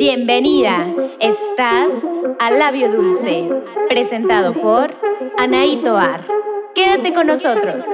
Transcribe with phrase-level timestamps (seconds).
[0.00, 3.50] Bienvenida, estás al Labio Dulce,
[3.90, 4.96] presentado por
[5.36, 6.26] Anaí Toar.
[6.74, 7.84] Quédate con nosotros.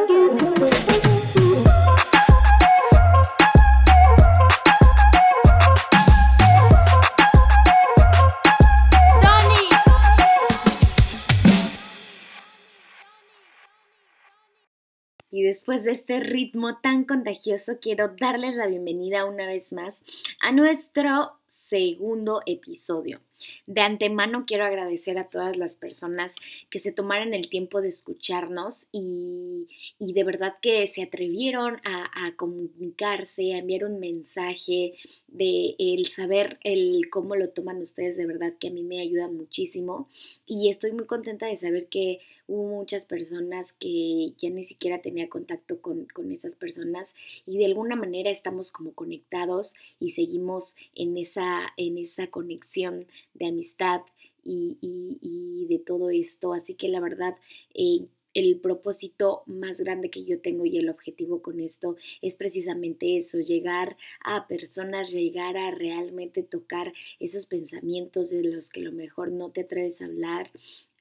[15.33, 20.01] Y después de este ritmo tan contagioso, quiero darles la bienvenida una vez más
[20.41, 23.26] a nuestro segundo episodio.
[23.67, 26.35] De antemano quiero agradecer a todas las personas
[26.71, 29.67] que se tomaron el tiempo de escucharnos y,
[29.99, 34.95] de verdad que se atrevieron a, comunicarse, a enviar un mensaje,
[35.29, 39.29] de el saber el cómo lo toman ustedes, de verdad que a mí me ayuda
[39.29, 40.09] muchísimo.
[40.47, 45.29] Y estoy muy contenta de saber que hubo muchas personas que ya ni siquiera tenía
[45.29, 47.15] contacto con, con esas personas
[47.47, 53.07] y de alguna manera estamos como conectados y seguimos en esa en esa conexión
[53.39, 54.03] de amistad
[54.43, 56.53] y, de todo esto.
[56.53, 57.37] Así que la verdad,
[57.75, 63.17] eh, el propósito más grande que yo tengo y el objetivo con esto es precisamente
[63.17, 68.93] eso, llegar a personas, llegar a realmente tocar esos pensamientos de los que a lo
[68.93, 70.51] mejor no te atreves a hablar.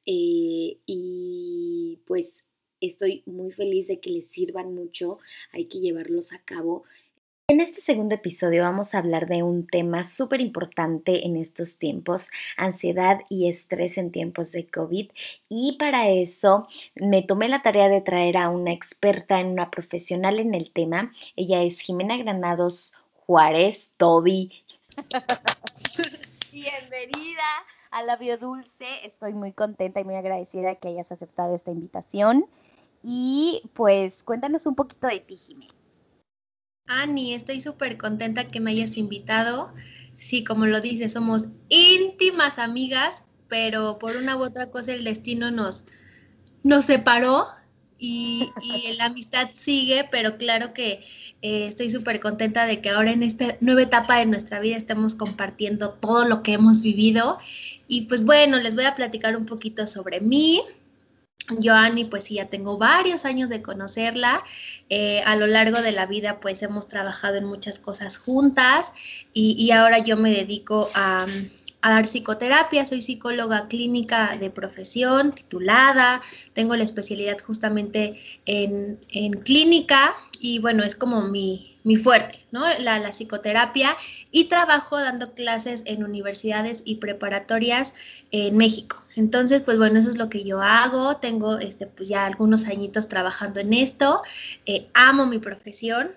[0.05, 2.35] Eh, y pues
[2.79, 5.19] estoy muy feliz de que les sirvan mucho,
[5.51, 6.83] hay que llevarlos a cabo
[7.47, 12.31] en este segundo episodio vamos a hablar de un tema súper importante en estos tiempos,
[12.57, 15.11] ansiedad y estrés en tiempos de COVID.
[15.47, 20.39] Y para eso me tomé la tarea de traer a una experta, en una profesional
[20.39, 21.13] en el tema.
[21.35, 24.51] Ella es Jimena Granados Juárez, Toby.
[26.51, 27.43] Bienvenida
[27.91, 29.05] a la Biodulce.
[29.05, 32.47] Estoy muy contenta y muy agradecida que hayas aceptado esta invitación.
[33.03, 35.75] Y pues cuéntanos un poquito de ti, Jimena.
[36.87, 39.73] Ani, estoy súper contenta que me hayas invitado.
[40.17, 45.51] Sí, como lo dices, somos íntimas amigas, pero por una u otra cosa el destino
[45.51, 45.85] nos,
[46.63, 47.47] nos separó
[47.97, 48.51] y,
[48.97, 51.01] la amistad sigue, pero claro que
[51.41, 55.15] eh, estoy súper contenta de que ahora en esta nueva etapa de nuestra vida estemos
[55.15, 57.39] compartiendo todo lo que hemos vivido.
[57.87, 60.61] Y pues bueno, les voy a platicar un poquito sobre mí,
[61.61, 64.43] Joanny, pues sí, ya tengo varios años de conocerla.
[64.89, 68.93] Eh, a lo largo de la vida, pues hemos trabajado en muchas cosas juntas
[69.33, 71.27] y, ahora yo me dedico a,
[71.85, 72.85] a, dar psicoterapia.
[72.85, 76.21] Soy psicóloga clínica de profesión, titulada.
[76.53, 78.15] Tengo la especialidad justamente
[78.45, 82.65] en, en clínica y bueno, es como mi, mi fuerte, ¿no?
[82.79, 83.95] La, la, psicoterapia
[84.31, 87.93] y trabajo dando clases en universidades y preparatorias
[88.31, 89.01] en México.
[89.15, 91.17] Entonces, pues bueno, eso es lo que yo hago.
[91.17, 94.21] Tengo este, pues ya algunos añitos trabajando en esto.
[94.65, 96.11] Eh, amo mi profesión,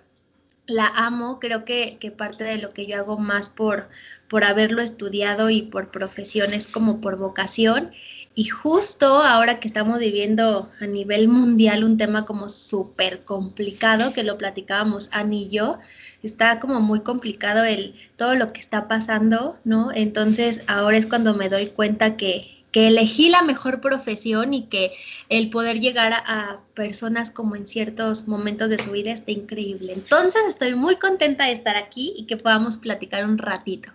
[0.69, 3.89] la amo, creo que, que, parte de lo que yo hago más por,
[4.29, 7.91] por haberlo estudiado y por profesiones como por vocación.
[8.35, 14.23] Y justo ahora que estamos viviendo a nivel mundial un tema como súper complicado, que
[14.23, 15.79] lo platicábamos Ani y yo,
[16.23, 19.91] está como muy complicado el todo lo que está pasando, ¿no?
[19.93, 24.93] Entonces ahora es cuando me doy cuenta que, que elegí la mejor profesión y que
[25.29, 29.93] el poder llegar a, personas como en ciertos momentos de su vida está increíble.
[29.93, 33.91] Entonces estoy muy contenta de estar aquí y que podamos platicar un ratito.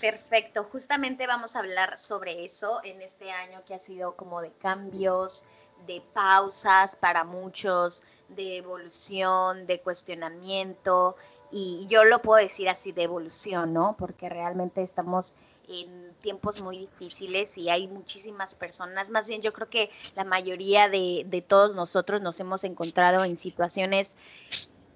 [0.00, 4.50] Perfecto, justamente vamos a hablar sobre eso en este año que ha sido como de
[4.50, 5.44] cambios,
[5.86, 11.14] de pausas para muchos, de evolución, de cuestionamiento,
[11.52, 13.94] y yo lo puedo decir así de evolución, ¿no?
[13.98, 15.34] Porque realmente estamos
[15.72, 20.88] en tiempos muy difíciles y hay muchísimas personas, más bien yo creo que la mayoría
[20.88, 24.14] de, de todos nosotros nos hemos encontrado en situaciones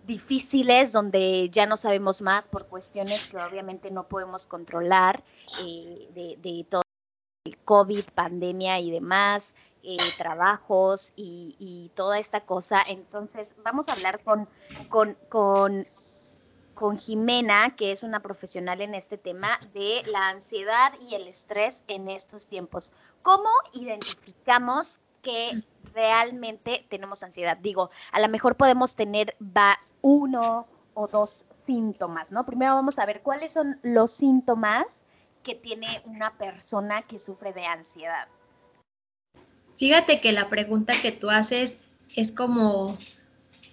[0.06, 5.22] difíciles donde ya no sabemos más por cuestiones que obviamente no podemos controlar
[5.62, 6.82] eh, de, todo
[7.44, 12.82] el COVID, pandemia y demás, eh, trabajos y, toda esta cosa.
[12.86, 14.48] Entonces, vamos a hablar con,
[14.88, 15.86] con, con,
[16.76, 21.82] con Jimena, que es una profesional en este tema de la ansiedad y el estrés
[21.88, 22.92] en estos tiempos.
[23.22, 27.56] ¿Cómo identificamos que realmente tenemos ansiedad.
[27.56, 29.34] Digo, a lo mejor podemos tener
[30.02, 32.46] uno o dos síntomas, ¿no?
[32.46, 35.04] Primero vamos a ver cuáles son los síntomas
[35.42, 38.28] que tiene una persona que sufre de ansiedad.
[39.76, 41.78] Fíjate que la pregunta que tú haces
[42.14, 42.96] es como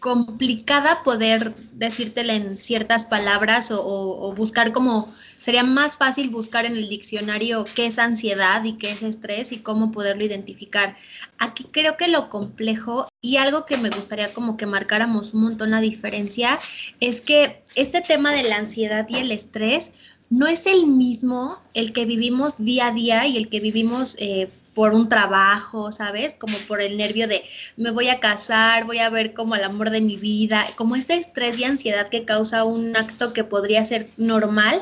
[0.04, 5.08] complicada poder decírtela en ciertas palabras o, buscar como,
[5.40, 9.60] sería más fácil buscar en el diccionario qué es ansiedad y qué es estrés y
[9.60, 10.98] cómo poderlo identificar.
[11.38, 15.72] Aquí creo que lo complejo y algo que me gustaría como que marcáramos un montón
[15.72, 16.60] la diferencia
[17.00, 19.94] es que este tema de la ansiedad y el estrés
[20.30, 24.50] no es el mismo el que vivimos día a día y el que vivimos eh,
[24.74, 26.36] por un trabajo, ¿sabes?
[26.36, 27.44] Como por el nervio de
[27.78, 31.16] me voy a casar, voy a ver como el amor de mi vida, como este
[31.16, 34.82] estrés y ansiedad que causa un acto que podría ser normal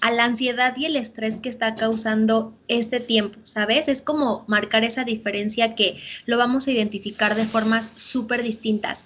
[0.00, 3.88] a la ansiedad y el estrés que está causando este tiempo, ¿sabes?
[3.88, 9.04] Es como marcar esa diferencia que lo vamos a identificar de formas súper distintas.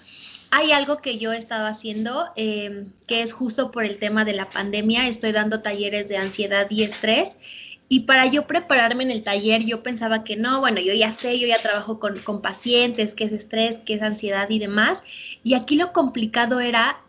[0.51, 4.33] Hay algo que yo he estado haciendo eh, que es justo por el tema de
[4.33, 5.07] la pandemia.
[5.07, 7.37] Estoy dando talleres de ansiedad y estrés
[7.87, 11.39] y para yo prepararme en el taller, yo pensaba que no, bueno, yo ya sé,
[11.39, 15.03] yo ya trabajo con, con pacientes, qué es estrés, qué es ansiedad y demás.
[15.43, 16.99] Y aquí lo complicado era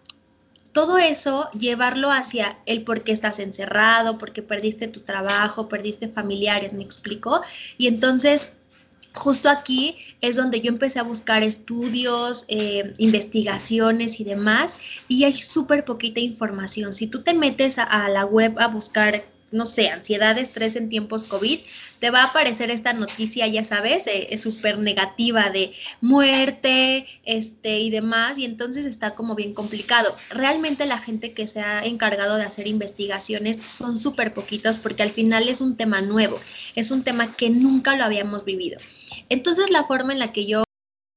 [0.73, 6.75] todo eso, llevarlo hacia el por qué estás encerrado, porque perdiste tu trabajo, perdiste familiares,
[6.75, 7.40] me explico.
[7.79, 8.52] Y entonces
[9.17, 14.76] justo aquí es donde yo empecé a buscar estudios, eh, investigaciones y demás,
[15.08, 16.93] y hay súper poquita información.
[16.93, 21.25] Si tú te metes a, la web a buscar no sé, ansiedad, estrés en tiempos
[21.25, 21.60] COVID,
[21.98, 27.78] te va a aparecer esta noticia, ya sabes, eh, es súper negativa de muerte, este
[27.78, 30.14] y demás, y entonces está como bien complicado.
[30.31, 35.10] Realmente la gente que se ha encargado de hacer investigaciones son súper poquitos porque al
[35.10, 36.38] final es un tema nuevo,
[36.75, 38.78] es un tema que nunca lo habíamos vivido.
[39.28, 40.64] Entonces la forma en la que yo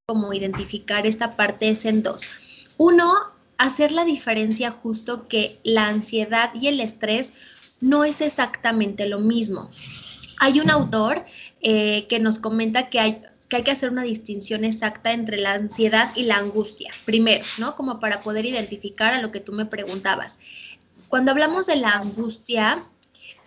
[0.08, 2.24] como identificar esta parte es en dos.
[2.78, 3.14] Uno,
[3.60, 7.34] hacer la diferencia justo que la ansiedad y el estrés
[7.82, 9.70] no es exactamente lo mismo.
[10.40, 11.24] Hay un autor
[11.62, 15.54] eh, que nos comenta que hay, que hay que hacer una distinción exacta entre la
[15.54, 17.76] ansiedad y la angustia, primero, ¿no?
[17.76, 20.40] Como para poder identificar a lo que tú me preguntabas.
[21.10, 22.86] Cuando hablamos de la angustia,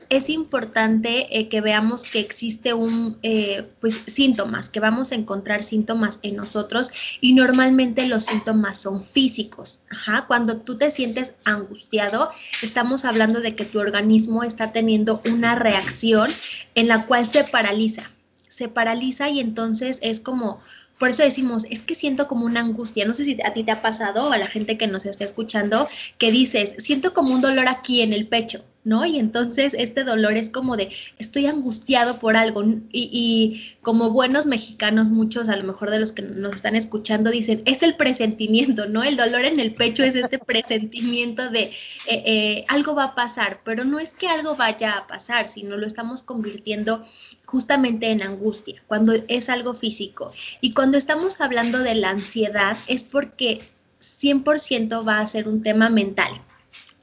[0.09, 5.63] es importante eh, que veamos que existe un, eh, pues, síntomas, que vamos a encontrar
[5.63, 6.91] síntomas en nosotros
[7.21, 9.81] y normalmente los síntomas son físicos.
[9.91, 10.27] Ajá.
[10.27, 12.31] Cuando tú te sientes angustiado,
[12.63, 16.31] estamos hablando de que tu organismo está teniendo una reacción
[16.75, 18.11] en la cual se paraliza.
[18.49, 20.61] Se paraliza y entonces es como
[21.03, 23.05] por eso decimos, es que siento como una angustia.
[23.05, 25.25] No sé si a ti te ha pasado o a la gente que nos está
[25.25, 28.65] escuchando que dices, siento como un dolor aquí en el pecho.
[28.85, 29.07] ¿No?
[29.07, 32.63] Y entonces este dolor es como de, estoy angustiado por algo.
[32.65, 37.31] Y, y, como buenos mexicanos, muchos a lo mejor de los que nos están escuchando
[37.31, 39.03] dicen, es el presentimiento, ¿no?
[39.03, 43.61] El dolor en el pecho es este presentimiento de eh, eh, algo va a pasar,
[43.65, 47.05] pero no es que algo vaya a pasar, sino lo estamos convirtiendo
[47.47, 50.33] justamente en angustia, cuando es algo físico.
[50.61, 53.69] Y cuando estamos hablando de la ansiedad es porque
[54.01, 56.33] 100% va a ser un tema mental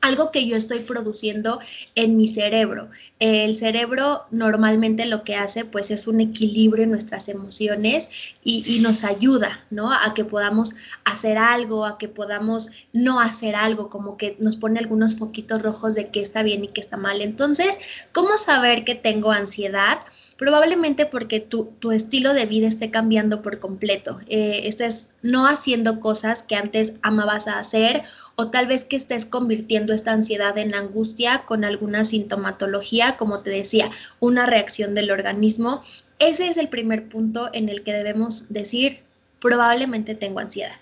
[0.02, 1.60] algo que yo estoy produciendo
[1.96, 2.90] en mi cerebro.
[3.20, 8.10] El cerebro normalmente lo que hace pues es un equilibrio en nuestras emociones
[8.44, 9.92] y, nos ayuda, ¿no?
[9.92, 14.80] A que podamos hacer algo, a que podamos no hacer algo, como que nos pone
[14.80, 17.22] algunos foquitos rojos de qué está bien y qué está mal.
[17.22, 17.78] Entonces,
[18.14, 20.00] ¿cómo saber que tengo ansiedad?
[20.40, 24.22] Probablemente porque tu, estilo de vida esté cambiando por completo.
[24.28, 28.04] Eh, estés no haciendo cosas que antes amabas a hacer
[28.38, 33.50] o tal vez que estés convirtiendo esta ansiedad en angustia con alguna sintomatología, como te
[33.50, 33.92] decía,
[34.22, 35.82] una reacción del organismo.
[36.20, 39.04] Ese es el primer punto en el que debemos decir,
[39.42, 40.80] probablemente tengo ansiedad.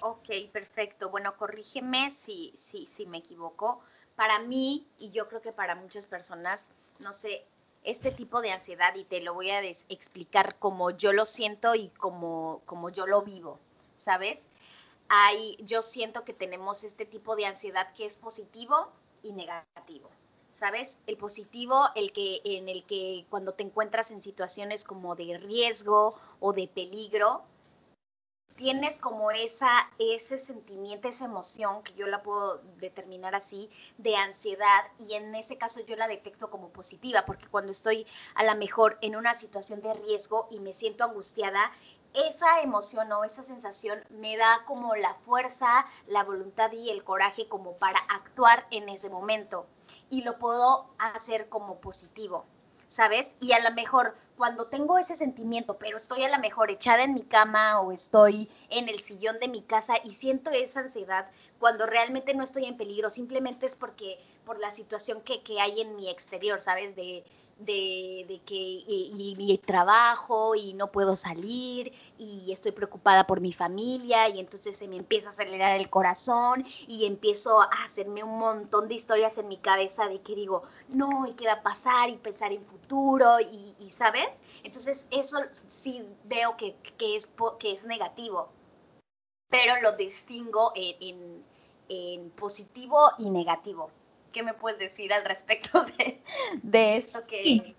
[0.00, 1.10] Ok, perfecto.
[1.10, 3.82] Bueno, corrígeme si, si, si me equivoco.
[4.16, 7.44] Para mí, y yo creo que para muchas personas, no sé,
[7.84, 11.88] este tipo de ansiedad y te lo voy a explicar como yo lo siento y
[11.90, 13.58] como, como yo lo vivo,
[13.96, 14.46] ¿sabes?
[15.08, 18.88] Hay, yo siento que tenemos este tipo de ansiedad que es positivo
[19.22, 20.08] y negativo.
[20.52, 20.98] ¿Sabes?
[21.08, 26.16] El positivo, el que, en el que cuando te encuentras en situaciones como de riesgo
[26.38, 27.42] o de peligro,
[28.56, 34.84] tienes como esa, ese sentimiento, esa emoción, que yo la puedo determinar así, de ansiedad,
[34.98, 38.98] y en ese caso yo la detecto como positiva, porque cuando estoy a lo mejor
[39.00, 41.72] en una situación de riesgo y me siento angustiada,
[42.14, 47.48] esa emoción o esa sensación me da como la fuerza, la voluntad y el coraje
[47.48, 49.66] como para actuar en ese momento,
[50.10, 52.44] y lo puedo hacer como positivo.
[52.92, 53.36] ¿Sabes?
[53.40, 57.14] Y a lo mejor cuando tengo ese sentimiento, pero estoy a lo mejor echada en
[57.14, 61.86] mi cama o estoy en el sillón de mi casa y siento esa ansiedad, cuando
[61.86, 65.96] realmente no estoy en peligro, simplemente es porque por la situación que, que hay en
[65.96, 66.94] mi exterior, ¿sabes?
[66.96, 67.24] De,
[67.58, 74.40] de, que y, trabajo y no puedo salir y estoy preocupada por mi familia y
[74.40, 78.94] entonces se me empieza a acelerar el corazón y empiezo a hacerme un montón de
[78.94, 82.10] historias en mi cabeza de que digo, no, ¿y qué va a pasar?
[82.10, 84.38] Y pensar en futuro y, ¿sabes?
[84.64, 87.28] Entonces eso sí veo que, es,
[87.58, 88.48] que es negativo,
[89.48, 91.44] pero lo distingo en,
[91.88, 93.90] en positivo y negativo.
[94.32, 95.84] ¿Qué me puedes decir al respecto
[96.62, 97.74] de, eso que...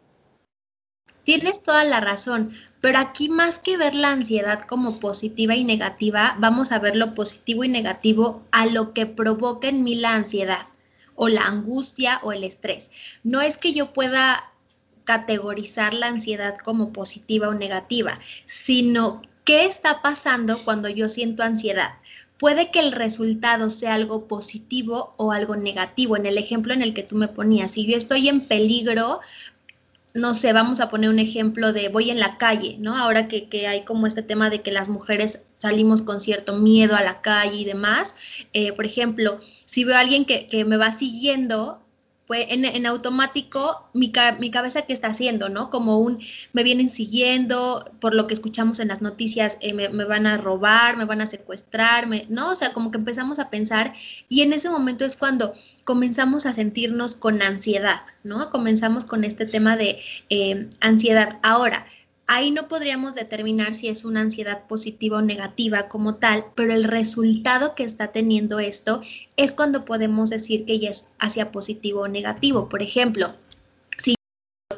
[1.24, 6.36] Tienes toda la razón, pero aquí más que ver la ansiedad como positiva y negativa,
[6.38, 10.68] vamos a ver lo positivo y negativo a lo que provoca en mí la ansiedad
[11.16, 12.92] o la angustia o el estrés.
[13.24, 14.52] No es que yo pueda
[15.06, 21.94] categorizar la ansiedad como positiva o negativa, sino qué está pasando cuando yo siento ansiedad.
[22.44, 26.18] Puede que el resultado sea algo positivo o algo negativo.
[26.18, 29.22] En el ejemplo en el que tú me ponías, si yo estoy en peligro,
[30.14, 32.98] no sé, vamos a poner un ejemplo de voy en la calle, ¿no?
[32.98, 37.02] Ahora que, hay como este tema de que las mujeres salimos con cierto miedo a
[37.02, 38.14] la calle y demás.
[38.52, 41.83] Eh, por ejemplo, si veo a alguien que, que me va siguiendo,
[42.34, 45.70] en, automático mi, mi, cabeza que está haciendo, ¿no?
[45.70, 46.20] Como un,
[46.54, 50.38] me vienen siguiendo, por lo que escuchamos en las noticias, eh, me, me, van a
[50.38, 52.52] robar, me van a secuestrar, ¿no?
[52.52, 53.94] O sea, como que empezamos a pensar
[54.30, 55.54] y en ese momento es cuando
[55.86, 58.50] comenzamos a sentirnos con ansiedad, ¿no?
[58.50, 60.00] Comenzamos con este tema de
[60.30, 61.40] eh, ansiedad.
[61.44, 61.86] Ahora,
[62.34, 66.84] ahí no podríamos determinar si es una ansiedad positiva o negativa como tal, pero el
[66.84, 69.02] resultado que está teniendo esto
[69.38, 72.70] es cuando podemos decir que ya es hacia positivo o negativo.
[72.70, 73.36] Por ejemplo,
[74.00, 74.16] si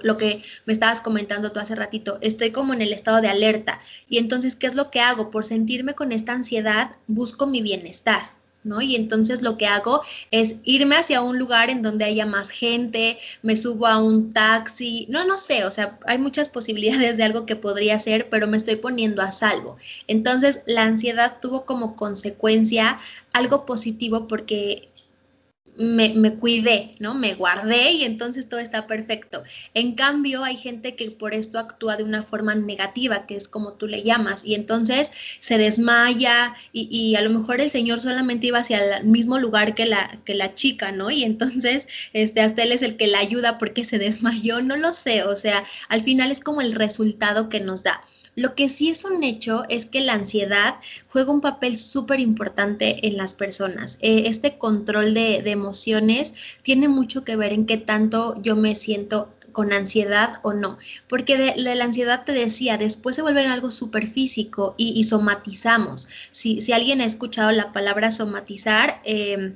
[0.02, 3.80] lo que me estabas comentando tú hace ratito, estoy como en el estado de alerta
[4.10, 5.32] y entonces, ¿qué es lo que hago?
[5.32, 8.35] Por sentirme con esta ansiedad, busco mi bienestar.
[8.66, 8.82] ¿No?
[8.82, 13.18] Y entonces lo que hago es irme hacia un lugar en donde haya más gente,
[13.42, 17.46] me subo a un taxi, no, no sé, o sea, hay muchas posibilidades de algo
[17.46, 19.78] que podría ser, pero me estoy poniendo a salvo.
[20.08, 23.00] Entonces, la ansiedad tuvo como consecuencia
[23.34, 24.90] algo positivo porque
[25.78, 27.16] me, me, cuidé, ¿no?
[27.16, 29.44] Me guardé y entonces todo está perfecto.
[29.74, 33.74] En cambio, hay gente que por esto actúa de una forma negativa, que es como
[33.74, 38.48] tú le llamas, y entonces se desmaya y, y a lo mejor el señor solamente
[38.48, 41.12] iba hacia el mismo lugar que la, que la chica, ¿no?
[41.12, 44.94] Y entonces, este, hasta él es el que la ayuda porque se desmayó, no lo
[44.94, 48.02] sé, o sea, al final es como el resultado que nos da.
[48.36, 50.76] Lo que sí es un hecho es que la ansiedad
[51.08, 53.98] juega un papel súper importante en las personas.
[54.02, 59.30] Eh, este control de, emociones tiene mucho que ver en qué tanto yo me siento
[59.54, 60.78] con ansiedad o no.
[61.08, 66.10] Porque de, la ansiedad te decía, después se vuelve algo súper físico y, somatizamos.
[66.32, 69.56] Si, si, alguien ha escuchado la palabra somatizar, eh,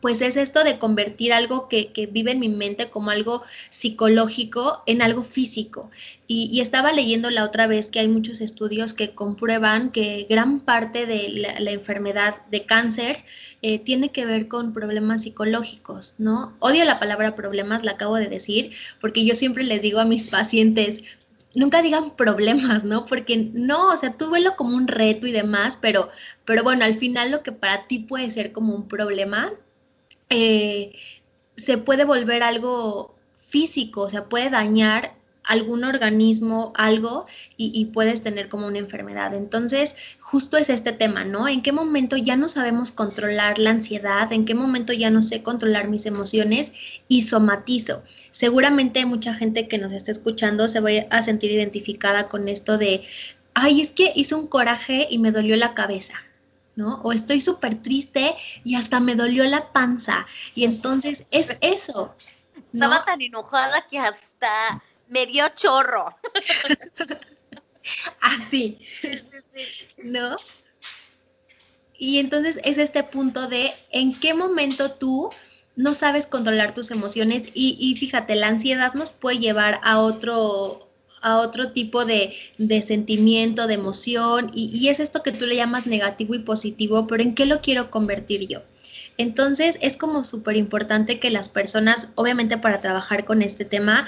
[0.00, 5.02] pues es esto de convertir algo que, vive en mi mente como algo psicológico en
[5.02, 5.90] algo físico.
[6.26, 11.06] Y, estaba leyendo la otra vez que hay muchos estudios que comprueban que gran parte
[11.06, 11.28] de
[11.58, 13.24] la, enfermedad de cáncer
[13.62, 16.54] eh, tiene que ver con problemas psicológicos, ¿no?
[16.58, 20.26] Odio la palabra problemas, la acabo de decir, porque yo siempre les digo a mis
[20.26, 21.02] pacientes,
[21.54, 23.04] nunca digan problemas, ¿no?
[23.04, 26.08] Porque no, o sea, tú velo como un reto y demás, pero,
[26.44, 29.52] pero bueno, al final lo que para ti puede ser como un problema,
[30.30, 30.92] eh,
[31.56, 38.48] se puede volver algo físico, o sea, puede dañar algún organismo, algo, y, puedes tener
[38.48, 39.34] como una enfermedad.
[39.34, 41.48] Entonces, justo es este tema, ¿no?
[41.48, 44.32] ¿En qué momento ya no sabemos controlar la ansiedad?
[44.32, 46.72] ¿En qué momento ya no sé controlar mis emociones?
[47.08, 48.04] Y somatizo.
[48.30, 53.02] Seguramente mucha gente que nos está escuchando se va a sentir identificada con esto de,
[53.54, 56.14] ay, es que hice un coraje y me dolió la cabeza.
[56.76, 57.00] ¿No?
[57.02, 58.34] O estoy súper triste
[58.64, 60.26] y hasta me dolió la panza.
[60.54, 62.14] Y entonces es eso.
[62.72, 66.16] Estaba tan enojada que hasta me dio chorro.
[68.20, 68.78] Así,
[70.02, 70.36] ¿no?
[71.98, 75.30] Y entonces es este punto de en qué momento tú
[75.76, 80.89] no sabes controlar tus emociones y, y fíjate, la ansiedad nos puede llevar a otro,
[81.22, 82.32] a otro tipo de,
[82.82, 87.22] sentimiento, de emoción, y, y, es esto que tú le llamas negativo y positivo, pero
[87.22, 88.62] ¿en qué lo quiero convertir yo?
[89.18, 94.06] Entonces es como súper importante que las personas, obviamente para trabajar con este tema,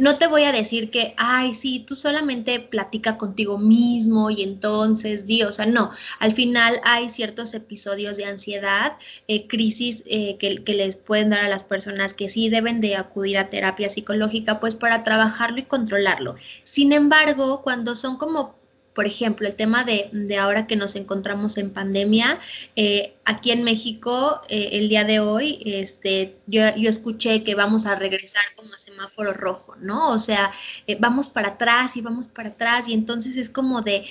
[0.00, 5.26] no te voy a decir que, ay, sí, tú solamente platica contigo mismo y entonces
[5.26, 8.96] di, o sea, no, al final hay ciertos episodios de ansiedad,
[9.28, 12.96] eh, crisis eh, que, que, les pueden dar a las personas que sí deben de
[12.96, 16.34] acudir a terapia psicológica, pues para trabajarlo y controlarlo.
[16.62, 18.59] Sin embargo, cuando son como
[18.94, 22.38] por ejemplo, el tema de, ahora que nos encontramos en pandemia,
[22.76, 27.94] eh, aquí en México, eh, el día de hoy, este, yo, escuché que vamos a
[27.94, 30.08] regresar como a semáforo rojo, ¿no?
[30.08, 30.50] O sea,
[30.86, 34.04] eh, vamos para atrás y vamos para atrás y entonces es como de,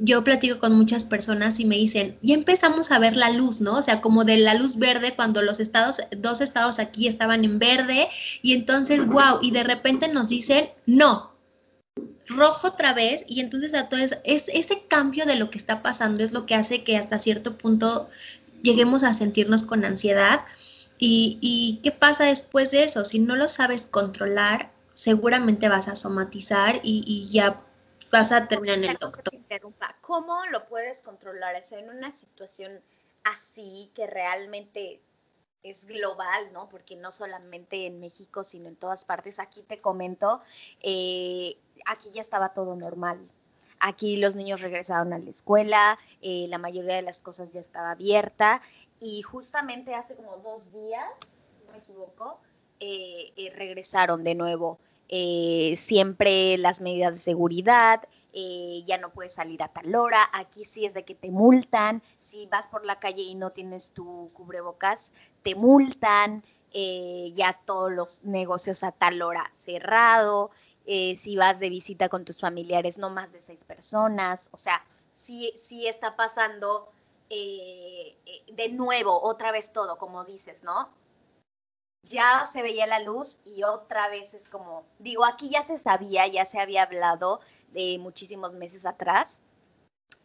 [0.00, 3.74] yo platico con muchas personas y me dicen, ya empezamos a ver la luz, ¿no?
[3.74, 7.58] O sea, como de la luz verde cuando los estados, dos estados aquí estaban en
[7.58, 8.08] verde
[8.42, 11.35] y entonces, wow, y de repente nos dicen, no,
[12.26, 16.22] rojo otra vez y entonces a todo es, ese cambio de lo que está pasando
[16.22, 18.08] es lo que hace que hasta cierto punto
[18.62, 20.40] lleguemos a sentirnos con ansiedad
[20.98, 23.04] ¿Y, ¿Y qué pasa después de eso?
[23.04, 27.62] Si no lo sabes controlar, seguramente vas a somatizar y, y ya
[28.10, 29.34] vas a terminar en el doctor.
[30.00, 32.80] ¿Cómo lo puedes controlar eso en una situación
[33.24, 35.00] así que realmente
[35.70, 36.68] es global, ¿no?
[36.68, 39.38] Porque no solamente en México, sino en todas partes.
[39.38, 40.40] Aquí te comento,
[40.80, 43.18] eh, aquí ya estaba todo normal.
[43.78, 47.90] Aquí los niños regresaron a la escuela, eh, la mayoría de las cosas ya estaba
[47.90, 48.62] abierta
[49.00, 51.10] y justamente hace como dos días,
[51.66, 52.40] no me equivoco,
[52.80, 54.78] eh, regresaron de nuevo.
[55.08, 58.02] siempre las medidas de seguridad,
[58.38, 62.02] eh, ya no puedes salir a tal hora, aquí sí es de que te multan,
[62.20, 67.90] si vas por la calle y no tienes tu cubrebocas, te multan, eh, ya todos
[67.90, 70.50] los negocios a tal hora cerrado,
[70.84, 74.84] eh, si vas de visita con tus familiares, no más de seis personas, o sea,
[75.14, 76.92] sí, sí está pasando
[77.30, 80.90] de nuevo, otra vez todo, como dices, ¿no?
[82.08, 86.26] ya se veía la luz y otra vez es como, digo, aquí ya se sabía,
[86.26, 87.40] ya se había hablado
[87.98, 89.40] muchísimos meses atrás,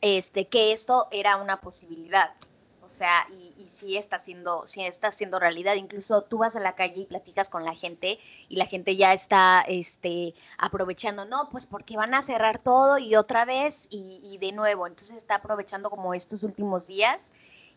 [0.01, 2.33] este, que esto era una posibilidad.
[2.81, 5.75] O sea, y, y sí está siendo, sí está siendo realidad.
[5.75, 9.13] Incluso tú vas a la calle y platicas con la gente y la gente ya
[9.13, 14.51] está este, aprovechando, no, pues porque van a cerrar todo y otra vez y, de
[14.51, 14.87] nuevo.
[14.87, 17.31] Entonces está aprovechando como estos últimos días.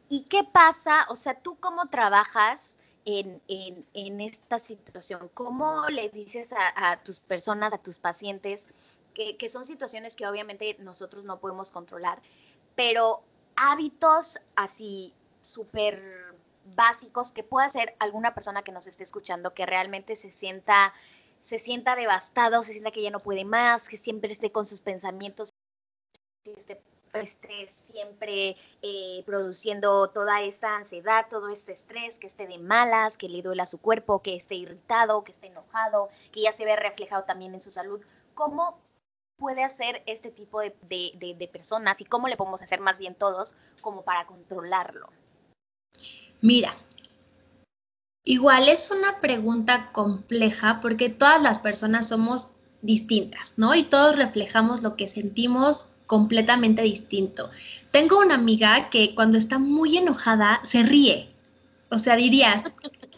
[0.09, 1.07] ¿Y qué pasa?
[1.09, 5.31] O sea, tú cómo trabajas en, esta situación?
[5.35, 8.67] ¿Cómo le dices a, tus personas, a tus pacientes,
[9.15, 12.21] que, son situaciones que obviamente nosotros no podemos controlar,
[12.75, 13.23] pero
[13.57, 16.03] hábitos así súper
[16.75, 20.93] básicos que pueda hacer alguna persona que nos esté escuchando que realmente se sienta
[21.41, 24.81] se sienta devastado, se sienta que ya no puede más, que siempre esté con sus
[24.81, 25.51] pensamientos,
[26.47, 26.81] esté
[27.21, 33.29] esté siempre eh, produciendo toda esta ansiedad, todo este estrés, que esté de malas, que
[33.29, 37.25] le duela su cuerpo, que esté irritado, que esté enojado, que ya se ve reflejado
[37.25, 38.01] también en su salud.
[38.35, 38.79] ¿Cómo
[39.37, 43.55] puede hacer este tipo de, de, personas y cómo le podemos hacer más bien todos
[43.81, 45.09] como para controlarlo?
[46.41, 46.77] Mira,
[48.25, 52.51] igual es una pregunta compleja porque todas las personas somos
[52.83, 53.75] distintas, ¿no?
[53.75, 57.51] Y todos reflejamos lo que sentimos completamente distinto.
[57.91, 61.29] Tengo una amiga que cuando está muy enojada se ríe.
[61.91, 62.65] O sea, dirías,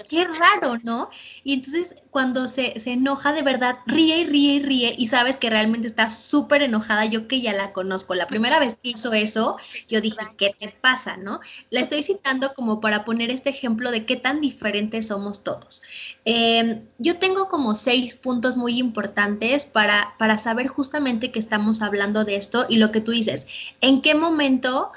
[0.09, 1.11] qué raro, ¿no?
[1.45, 5.37] Y entonces cuando se, se, enoja de verdad, ríe y ríe y ríe y sabes
[5.37, 8.15] que realmente está súper enojada, yo que ya la conozco.
[8.15, 9.57] La primera vez que hizo eso,
[9.89, 11.41] yo dije, ¿qué te pasa, no?
[11.71, 15.83] La estoy citando como para poner este ejemplo de qué tan diferentes somos todos.
[16.25, 22.25] Eh, yo tengo como seis puntos muy importantes para, para saber justamente que estamos hablando
[22.25, 23.47] de esto y lo que tú dices,
[23.81, 24.93] en qué momento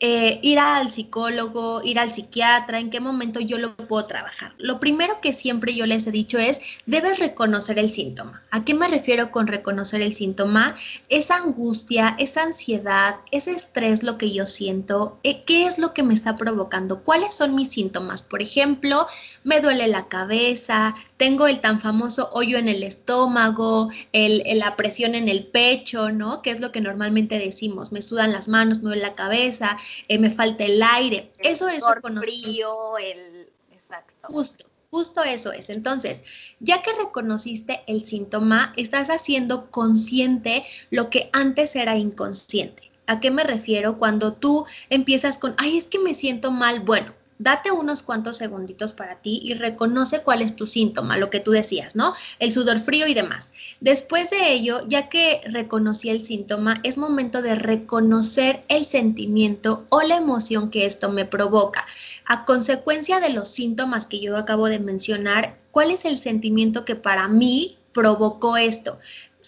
[0.00, 4.54] eh, ir al psicólogo, ir al psiquiatra, en qué momento yo lo puedo trabajar.
[4.56, 8.40] Lo primero que siempre yo les he dicho es, debes reconocer el síntoma.
[8.52, 10.76] ¿A qué me refiero con reconocer el síntoma?
[11.08, 16.04] Esa angustia, esa ansiedad, ese estrés, lo que yo siento, eh, ¿qué es lo que
[16.04, 17.02] me está provocando?
[17.02, 18.22] ¿Cuáles son mis síntomas?
[18.22, 19.08] Por ejemplo,
[19.42, 25.28] me duele la cabeza, tengo el tan famoso hoyo en el estómago, la presión en
[25.28, 26.40] el pecho, ¿no?
[26.40, 29.76] Que es lo que normalmente decimos, me sudan las manos, me duele la cabeza,
[30.08, 31.30] eh, me falta el aire.
[31.38, 31.82] eso es
[32.20, 34.28] frío, el exacto.
[34.28, 34.66] Justo.
[34.90, 35.68] Justo eso es.
[35.68, 36.22] Entonces,
[36.60, 42.90] ya que reconociste el síntoma, estás haciendo consciente lo que antes era inconsciente.
[43.06, 43.98] ¿A qué me refiero?
[43.98, 46.80] Cuando tú empiezas con, ay, es que me siento mal.
[46.80, 51.40] Bueno, date unos cuantos segunditos para ti y reconoce cuál es tu síntoma, lo que
[51.40, 52.14] tú decías, ¿no?
[52.38, 53.52] El sudor frío y demás.
[53.80, 60.02] Después de ello, ya que reconocí el síntoma, es momento de reconocer el sentimiento o
[60.02, 61.86] la emoción que esto me provoca.
[62.24, 66.96] A consecuencia de los síntomas que yo acabo de mencionar, ¿cuál es el sentimiento que
[66.96, 68.98] para mí provocó esto?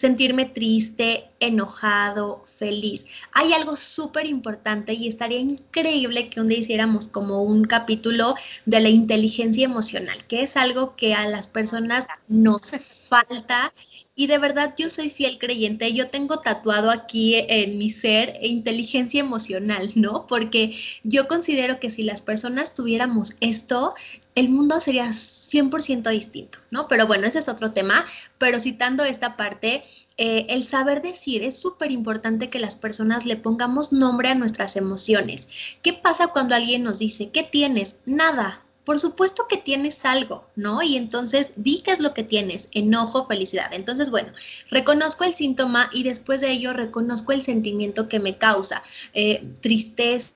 [0.01, 3.05] Sentirme triste, enojado, feliz.
[3.33, 8.33] Hay algo súper importante y estaría increíble que un día hiciéramos como un capítulo
[8.65, 12.71] de la inteligencia emocional, que es algo que a las personas nos
[13.09, 13.71] falta
[14.15, 19.21] y de verdad yo soy fiel creyente, yo tengo tatuado aquí en mi ser inteligencia
[19.21, 20.27] emocional, ¿no?
[20.27, 23.93] Porque yo considero que si las personas tuviéramos esto,
[24.35, 26.87] el mundo sería 100% distinto, ¿no?
[26.87, 28.05] Pero bueno, ese es otro tema,
[28.37, 29.83] pero citando esta parte,
[30.17, 34.75] eh, el saber decir es súper importante que las personas le pongamos nombre a nuestras
[34.75, 35.47] emociones.
[35.81, 37.95] ¿Qué pasa cuando alguien nos dice, ¿qué tienes?
[38.05, 40.81] Nada, por supuesto que tienes algo, ¿no?
[40.81, 43.73] Y entonces di qué es lo que tienes, enojo, felicidad.
[43.73, 44.31] Entonces, bueno,
[44.69, 48.81] reconozco el síntoma y después de ello reconozco el sentimiento que me causa,
[49.13, 50.33] eh, tristeza,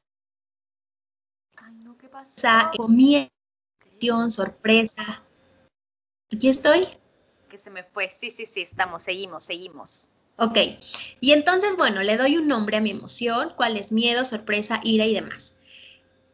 [1.57, 2.71] Ay, no, ¿qué pasa?
[2.87, 3.29] miedo
[4.29, 5.23] sorpresa.
[6.31, 6.87] Aquí estoy.
[7.49, 8.09] Que se me fue.
[8.11, 10.07] Sí, sí, sí, estamos, seguimos, seguimos.
[10.37, 10.57] Ok,
[11.21, 15.05] y entonces, bueno, le doy un nombre a mi emoción, cuál es miedo, sorpresa, ira
[15.05, 15.54] y demás.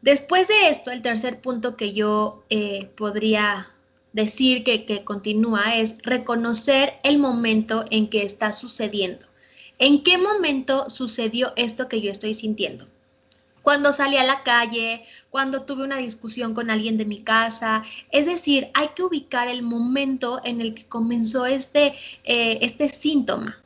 [0.02, 3.70] Después de esto, el tercer punto que yo eh, podría
[4.12, 9.26] decir que, que continúa es reconocer el momento en que está sucediendo.
[9.78, 12.86] ¿En qué momento sucedió esto que yo estoy sintiendo?
[13.62, 17.82] cuando salí a la calle, cuando tuve una discusión con alguien de mi casa.
[18.10, 23.61] Es decir, hay que ubicar el momento en el que comenzó este, eh, este síntoma.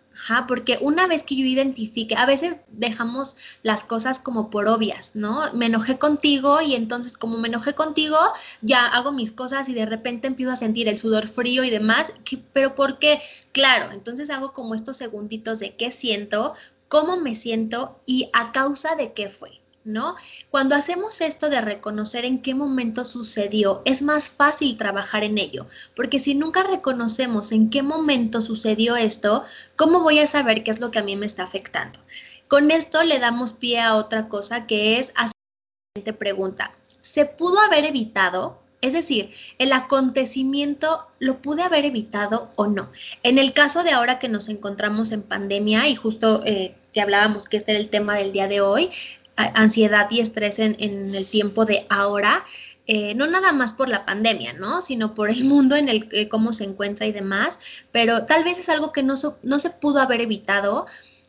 [0.48, 5.52] Porque una vez que yo identifique, a veces dejamos las cosas como por obvias, ¿no?
[5.52, 8.16] Me enojé contigo y entonces como me enojé contigo,
[8.62, 12.12] ya hago mis cosas y de repente empiezo a sentir el sudor frío y demás,
[12.52, 13.20] pero ¿por qué?
[13.52, 16.54] Claro, entonces hago como estos segunditos de qué siento,
[16.88, 19.60] cómo me siento y a causa de qué fue.
[19.86, 20.16] ¿No?
[20.50, 25.66] Cuando hacemos esto de reconocer en qué momento sucedió, es más fácil trabajar en ello,
[25.94, 29.44] porque si nunca reconocemos en qué momento sucedió esto,
[29.76, 32.00] ¿cómo voy a saber qué es lo que a mí me está afectando?
[32.48, 36.72] Con esto le damos pie a otra cosa que es hacer la siguiente pregunta.
[37.00, 38.60] ¿Se pudo haber evitado?
[38.82, 42.90] Es decir, el acontecimiento lo pude haber evitado o no.
[43.22, 47.48] En el caso de ahora que nos encontramos en pandemia y justo eh, que hablábamos
[47.48, 48.90] que este era el tema del día de hoy,
[49.36, 50.76] ansiedad y estrés en,
[51.14, 52.44] el tiempo de ahora,
[52.86, 54.80] eh, no nada más por la pandemia, ¿no?
[54.80, 57.58] Sino por el mundo en el que cómo se encuentra y demás,
[57.92, 60.86] pero tal vez es algo que no, no se pudo haber evitado.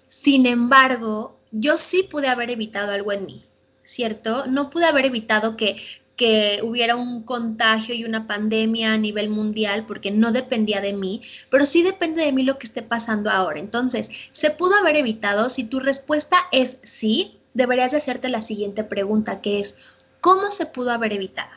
[0.08, 3.44] Sin embargo, yo sí pude haber evitado algo en mí,
[3.84, 4.46] ¿cierto?
[4.48, 5.78] No pude haber evitado que,
[6.16, 11.22] que hubiera un contagio y una pandemia a nivel mundial porque no dependía de mí,
[11.50, 13.60] pero sí depende de mí lo que esté pasando ahora.
[13.60, 15.50] Entonces, ¿se pudo haber evitado?
[15.50, 19.76] Si tu respuesta es sí, deberías de hacerte la siguiente pregunta, que es,
[20.22, 21.50] ¿cómo se pudo haber evitado?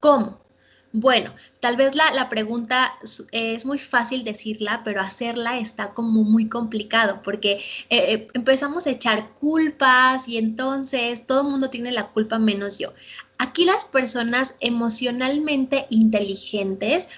[0.00, 0.40] ¿Cómo?
[0.92, 2.98] Bueno, tal vez la, pregunta
[3.30, 7.52] es muy fácil decirla, pero hacerla está como muy complicado porque
[7.90, 12.78] eh, eh, empezamos a echar culpas y entonces todo el mundo tiene la culpa menos
[12.78, 12.92] yo.
[13.38, 17.08] Aquí las personas emocionalmente inteligentes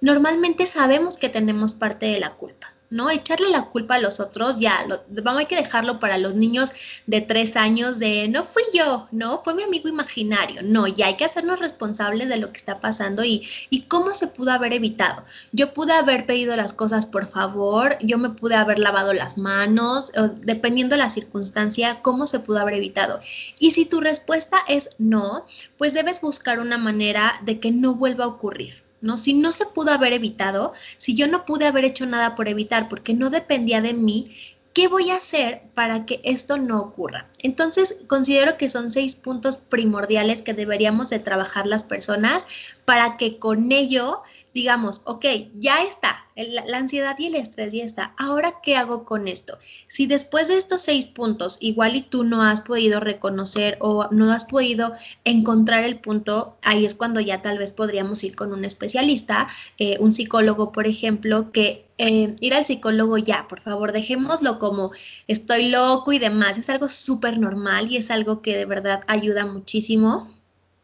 [0.00, 2.77] normalmente sabemos que tenemos parte de la culpa.
[2.90, 3.10] ¿No?
[3.10, 6.72] Echarle la culpa a los otros, ya, lo, vamos, hay que dejarlo para los niños
[7.06, 9.42] de tres años de, no fui yo, ¿no?
[9.42, 13.24] Fue mi amigo imaginario, no, ya hay que hacernos responsables de lo que está pasando
[13.24, 15.24] y, y cómo se pudo haber evitado.
[15.52, 20.12] Yo pude haber pedido las cosas por favor, yo me pude haber lavado las manos,
[20.40, 23.20] dependiendo de la circunstancia, cómo se pudo haber evitado.
[23.58, 25.46] Y si tu respuesta es no,
[25.76, 28.87] pues debes buscar una manera de que no vuelva a ocurrir.
[29.00, 29.16] ¿No?
[29.16, 32.88] Si no se pudo haber evitado, si yo no pude haber hecho nada por evitar
[32.88, 34.34] porque no dependía de mí,
[34.72, 37.28] ¿qué voy a hacer para que esto no ocurra?
[37.42, 42.46] Entonces, considero que son seis puntos primordiales que deberíamos de trabajar las personas
[42.84, 44.22] para que con ello
[44.58, 48.12] digamos, ok, ya está, la ansiedad y el estrés ya está.
[48.18, 49.56] Ahora, ¿qué hago con esto?
[49.86, 54.32] Si después de estos seis puntos, igual y tú no has podido reconocer o no
[54.32, 54.90] has podido
[55.24, 59.46] encontrar el punto, ahí es cuando ya tal vez podríamos ir con un especialista,
[59.78, 64.90] eh, un psicólogo, por ejemplo, que eh, ir al psicólogo ya, por favor, dejémoslo como
[65.28, 66.58] estoy loco y demás.
[66.58, 70.28] Es algo súper normal y es algo que de verdad ayuda muchísimo.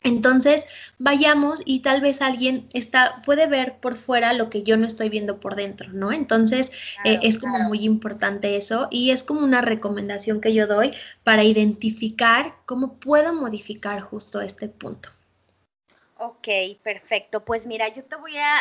[0.04, 0.66] Entonces,
[0.98, 5.08] vayamos y tal vez alguien está, puede ver por fuera lo que yo no estoy
[5.08, 6.12] viendo por dentro, ¿no?
[6.12, 6.70] Entonces,
[7.04, 10.90] eh, es como muy importante eso y es como una recomendación que yo doy
[11.24, 15.08] para identificar cómo puedo modificar justo este punto.
[16.18, 16.48] Ok,
[16.82, 17.44] perfecto.
[17.44, 18.56] Pues mira, yo te voy a,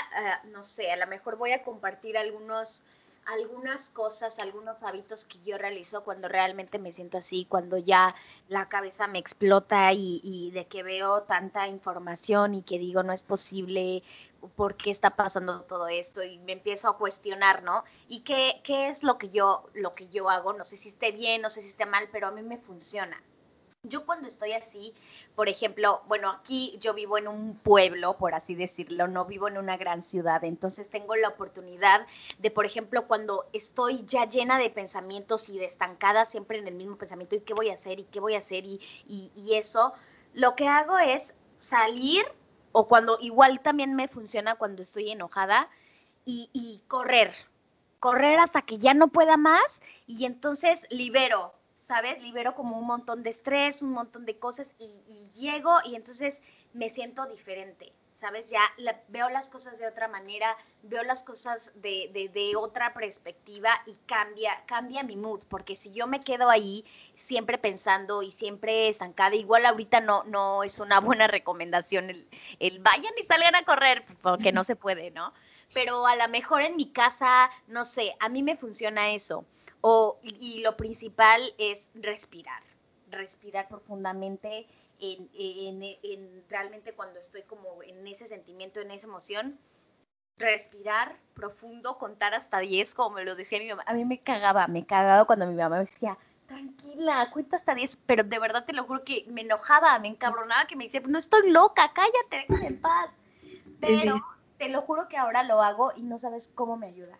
[0.45, 2.83] uh, no sé, a lo mejor voy a compartir algunos
[3.25, 8.13] algunas cosas, algunos hábitos que yo realizo cuando realmente me siento así, cuando ya
[8.47, 13.23] la cabeza me explota y, de que veo tanta información y que digo no es
[13.23, 14.03] posible,
[14.55, 17.83] por qué está pasando todo esto y me empiezo a cuestionar, ¿no?
[18.09, 21.11] Y qué, qué es lo que yo, lo que yo hago, no sé si esté
[21.11, 23.21] bien, no sé si esté mal, pero a mí me funciona.
[23.85, 24.93] Yo cuando estoy así,
[25.35, 29.57] por ejemplo, bueno, aquí yo vivo en un pueblo, por así decirlo, no vivo en
[29.57, 32.07] una gran ciudad, entonces tengo la oportunidad
[32.39, 36.75] de, por ejemplo, cuando estoy ya llena de pensamientos y de estancada siempre en el
[36.75, 37.99] mismo pensamiento, ¿y qué voy a hacer?
[37.99, 38.63] ¿Y qué voy a hacer?
[38.65, 39.91] Y, y, eso,
[40.33, 42.23] lo que hago es salir,
[42.71, 45.67] o cuando igual también me funciona cuando estoy enojada,
[46.23, 47.33] y, y correr,
[47.99, 52.23] correr hasta que ya no pueda más, y entonces libero ¿sabes?
[52.23, 54.89] Libero como un montón de estrés, un montón de cosas y,
[55.39, 56.41] llego y entonces
[56.73, 58.49] me siento diferente, ¿sabes?
[58.49, 58.61] Ya
[59.09, 64.63] veo las cosas de otra manera, veo las cosas de, de, otra perspectiva y cambia,
[64.65, 69.65] cambia mi mood, porque si yo me quedo ahí siempre pensando y siempre estancada, igual
[69.65, 72.27] ahorita no, no es una buena recomendación el,
[72.59, 75.33] el vayan y salgan a correr, porque no se puede, ¿no?
[75.73, 79.43] Pero a lo mejor en mi casa, no sé, a mí me funciona eso.
[79.85, 82.63] O, y lo principal es respirar,
[83.11, 84.65] respirar profundamente
[84.97, 89.59] en, realmente cuando estoy como en ese sentimiento, en esa emoción,
[90.37, 93.83] respirar profundo, contar hasta 10, como me lo decía mi mamá.
[93.85, 96.17] A mí me cagaba, me cagaba cuando mi mamá me decía,
[96.47, 100.65] tranquila, cuenta hasta 10, pero de verdad te lo juro que me enojaba, me encabronaba,
[100.65, 103.09] que me decía, no estoy loca, cállate, déjame en paz.
[103.81, 104.15] Pero
[104.57, 107.17] te lo juro que ahora lo hago y no sabes cómo me ayuda.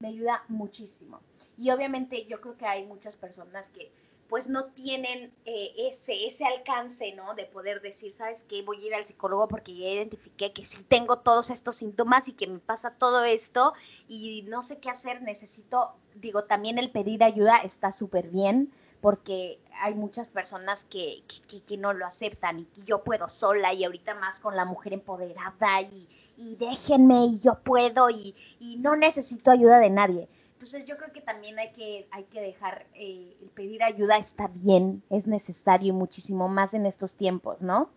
[0.00, 1.20] Me ayuda muchísimo.
[1.58, 3.90] Y obviamente yo creo que hay muchas personas que
[4.28, 7.34] pues no tienen eh, ese, ese alcance, ¿no?
[7.34, 8.62] De poder decir, ¿sabes qué?
[8.62, 12.32] Voy a ir al psicólogo porque ya identifiqué que sí tengo todos estos síntomas y
[12.32, 13.72] que me pasa todo esto
[14.06, 19.58] y no sé qué hacer, necesito, digo, también el pedir ayuda está súper bien porque
[19.80, 21.22] hay muchas personas que,
[21.66, 24.92] que, no lo aceptan y que yo puedo sola y ahorita más con la mujer
[24.92, 28.34] empoderada y, y déjenme y yo puedo y
[28.80, 30.28] no necesito ayuda de nadie.
[30.58, 34.48] Entonces yo creo que también hay que, hay que dejar, eh, el pedir ayuda está
[34.48, 37.92] bien, es necesario muchísimo más en estos tiempos, ¿no?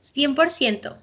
[0.00, 0.96] 100%.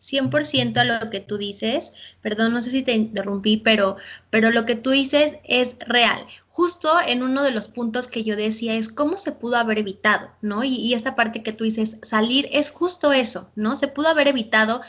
[0.00, 3.96] 100% a lo que tú dices, perdón, no sé si te interrumpí, pero,
[4.30, 6.26] pero lo que tú dices es real.
[6.48, 10.32] Justo en uno de los puntos que yo decía es cómo se pudo haber evitado,
[10.42, 10.64] ¿no?
[10.64, 13.76] Y, y esta parte que tú dices, salir es justo eso, ¿no?
[13.76, 14.80] Se pudo haber evitado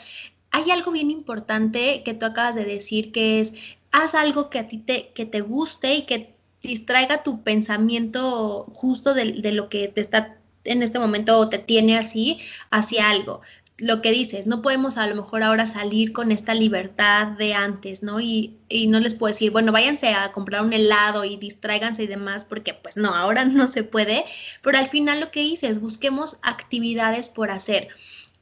[0.52, 3.52] hay algo bien importante que tú acabas de decir, que es
[3.92, 9.14] haz algo que a ti te, que te guste y que distraiga tu pensamiento justo
[9.14, 12.38] de, lo que te está en este momento o te tiene así
[12.70, 13.40] hacia algo.
[13.78, 18.02] Lo que dices, no podemos a lo mejor ahora salir con esta libertad de antes,
[18.02, 18.20] ¿no?
[18.20, 22.06] Y, y no les puedo decir, bueno, váyanse a comprar un helado y distráiganse y
[22.06, 24.26] demás, porque pues no, ahora no se puede,
[24.60, 27.88] pero al final lo que dices, busquemos actividades por hacer.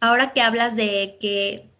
[0.01, 1.71] Ahora que hablas de que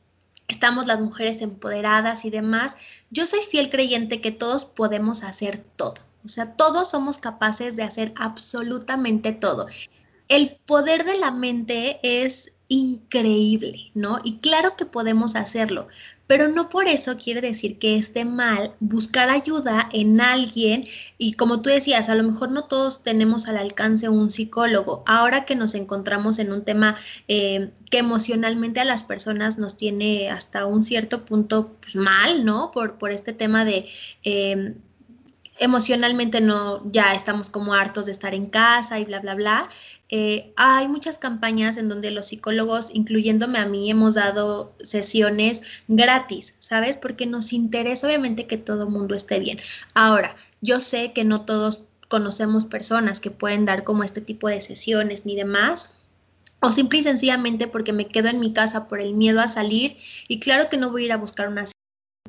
[0.49, 2.77] estamos las mujeres empoderadas y demás,
[3.11, 5.95] yo soy fiel creyente que todos podemos hacer todo.
[6.25, 9.67] O sea, todos somos capaces de hacer absolutamente todo.
[10.29, 14.19] El poder de la mente es increíble, ¿no?
[14.23, 15.89] Y claro que podemos hacerlo,
[16.27, 20.85] pero no por eso quiere decir que esté mal buscar ayuda en alguien
[21.17, 25.03] y como tú decías, a lo mejor no todos tenemos al alcance un psicólogo.
[25.07, 30.31] Ahora que nos encontramos en un tema eh, que emocionalmente a las personas nos tiene
[30.31, 32.71] hasta un cierto punto pues, mal, ¿no?
[32.71, 33.87] Por, por este tema de...
[34.25, 34.75] Eh,
[35.59, 39.69] emocionalmente no, ya estamos como hartos de estar en casa y bla, bla, bla.
[40.09, 46.57] Eh, hay muchas campañas en donde los psicólogos, incluyéndome a mí, hemos dado sesiones gratis,
[46.59, 46.97] ¿sabes?
[46.97, 49.59] Porque nos interesa obviamente que todo el mundo esté bien.
[49.95, 54.61] Ahora, yo sé que no todos conocemos personas que pueden dar como este tipo de
[54.61, 55.95] sesiones ni demás,
[56.61, 59.97] o simple y sencillamente porque me quedo en mi casa por el miedo a salir
[60.27, 61.65] y claro que no voy a ir a buscar una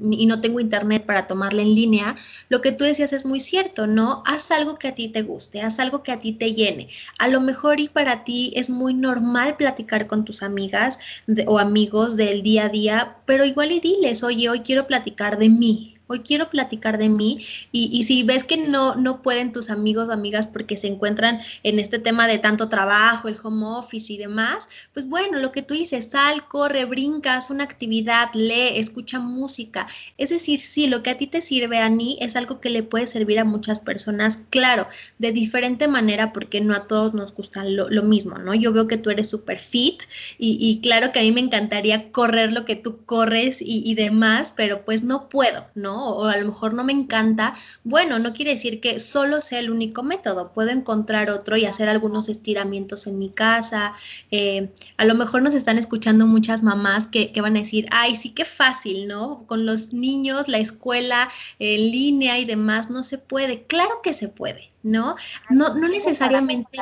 [0.02, 2.16] y no tengo internet para tomarla en línea,
[2.50, 4.24] lo que tú decías es muy cierto, ¿no?
[4.26, 6.90] Haz algo que a ti te guste, haz algo que a ti te llene.
[7.18, 11.00] A lo mejor y para ti es muy normal platicar con tus amigas
[11.48, 15.50] o amigos del día a día, pero igual y diles, oye, hoy quiero platicar de
[15.50, 20.10] mí, hoy quiero platicar de mí y, si ves que no, no pueden tus amigos
[20.10, 24.18] o amigas porque se encuentran en este tema de tanto trabajo, el home office y
[24.18, 29.86] demás, pues bueno, lo que tú dices, sal, corre, brincas, una actividad, lee, escucha música.
[30.18, 32.82] Es decir, sí, lo que a ti te sirve, a mí es algo que le
[32.82, 34.88] puede servir a muchas personas, claro,
[35.20, 38.56] de diferente manera porque no a todos nos gusta lo, mismo, ¿no?
[38.56, 40.02] Yo veo que tú eres súper fit
[40.40, 44.54] y, claro que a mí me encantaría correr lo que tú corres y, y demás,
[44.56, 45.99] pero pues no puedo, ¿no?
[46.08, 49.70] O a lo mejor no me encanta, bueno, no quiere decir que solo sea el
[49.70, 53.94] único método, puedo encontrar otro y hacer algunos estiramientos en mi casa.
[54.32, 58.32] Eh, a lo mejor nos están escuchando muchas mamás que, van a decir, ay, sí
[58.32, 59.46] que fácil, ¿no?
[59.48, 63.64] Con los niños, la escuela en línea y demás, no se puede.
[63.64, 65.16] Claro que se puede, ¿no?
[65.50, 66.80] No, no necesariamente...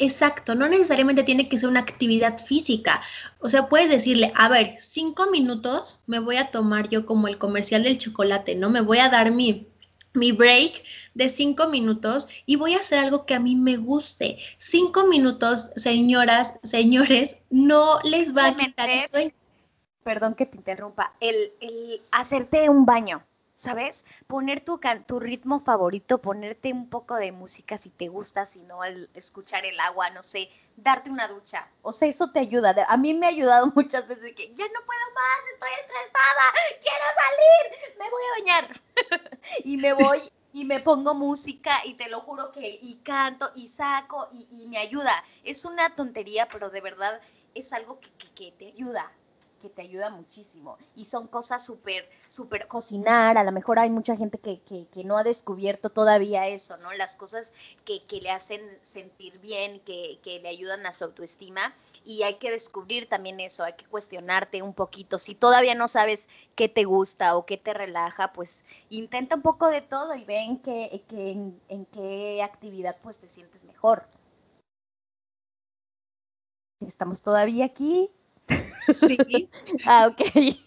[0.00, 3.00] Exacto, no necesariamente tiene que ser una actividad física.
[3.40, 7.38] O sea, puedes decirle, a ver, cinco minutos me voy a tomar yo como el
[7.38, 8.70] comercial del chocolate, ¿no?
[8.70, 9.66] Me voy a dar mi,
[10.14, 10.84] mi break
[11.14, 14.38] de cinco minutos y voy a hacer algo que a mí me guste.
[14.58, 19.18] Cinco minutos, señoras, señores, no les va a quitar esto.
[20.04, 23.22] Perdón que te interrumpa, el, el hacerte un baño.
[23.58, 24.04] ¿Sabes?
[24.28, 28.84] Poner tu, tu ritmo favorito, ponerte un poco de música si te gusta, si no,
[28.84, 31.68] el escuchar el agua, no sé, darte una ducha.
[31.82, 32.86] O sea, eso te ayuda.
[32.88, 36.44] A mí me ha ayudado muchas veces que ya no puedo más, estoy estresada,
[36.80, 38.80] quiero salir, me voy a bañar.
[39.64, 40.20] y me voy
[40.52, 44.78] y me pongo música y te lo juro que y canto y saco y, me
[44.78, 45.24] ayuda.
[45.42, 47.20] Es una tontería, pero de verdad
[47.56, 49.10] es algo que, que te ayuda
[49.58, 50.78] que te ayuda muchísimo.
[50.94, 53.36] Y son cosas súper, súper cocinar.
[53.36, 56.92] A lo mejor hay mucha gente que, que, no ha descubierto todavía eso, ¿no?
[56.92, 57.52] Las cosas
[57.84, 61.74] que, que le hacen sentir bien, que, que le ayudan a su autoestima.
[62.04, 65.18] Y hay que descubrir también eso, hay que cuestionarte un poquito.
[65.18, 69.68] Si todavía no sabes qué te gusta o qué te relaja, pues intenta un poco
[69.68, 74.06] de todo y ve en qué, en, en qué actividad pues te sientes mejor.
[76.80, 78.10] Estamos todavía aquí.
[78.94, 79.48] Sí.
[79.86, 80.20] ah, ok.
[80.34, 80.58] es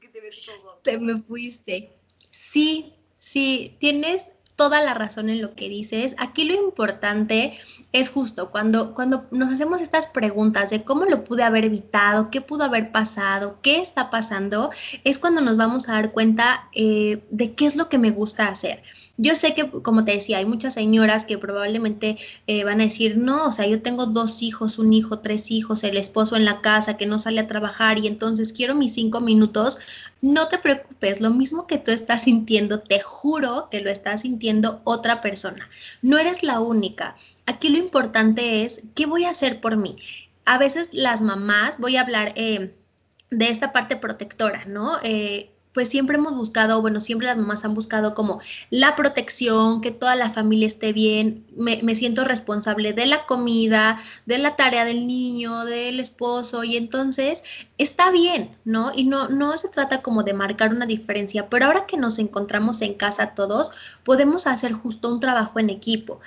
[0.00, 0.80] que te ves todo.
[0.82, 1.92] Te me fuiste.
[2.30, 6.14] Sí, sí, tienes toda la razón en lo que dices.
[6.18, 7.58] Aquí lo importante
[7.92, 12.40] es justo cuando, cuando nos hacemos estas preguntas de cómo lo pude haber evitado, qué
[12.40, 14.70] pudo haber pasado, qué está pasando,
[15.02, 18.48] es cuando nos vamos a dar cuenta eh, de qué es lo que me gusta
[18.48, 18.82] hacer.
[19.16, 22.16] Yo sé que, como te decía, hay muchas señoras que probablemente
[22.48, 25.84] eh, van a decir, no, o sea, yo tengo dos hijos, un hijo, tres hijos,
[25.84, 29.20] el esposo en la casa que no sale a trabajar y entonces quiero mis cinco
[29.20, 29.78] minutos.
[30.20, 34.80] No te preocupes, lo mismo que tú estás sintiendo, te juro que lo está sintiendo
[34.84, 35.68] otra persona.
[36.02, 37.16] No eres la única.
[37.46, 39.96] Aquí lo importante es, ¿qué voy a hacer por mí?
[40.44, 42.32] A veces las mamás, voy a hablar...
[42.36, 42.74] Eh,
[43.30, 44.98] de esta parte protectora, ¿no?
[45.02, 49.90] Eh, pues siempre hemos buscado, bueno, siempre las mamás han buscado como la protección, que
[49.90, 55.06] toda la familia esté bien, me, siento responsable de la comida, de la tarea del
[55.06, 57.42] niño, del esposo, y entonces
[57.76, 58.92] está bien, ¿no?
[58.94, 62.80] Y no, no se trata como de marcar una diferencia, pero ahora que nos encontramos
[62.80, 63.72] en casa todos,
[64.04, 66.20] podemos hacer justo un trabajo en equipo.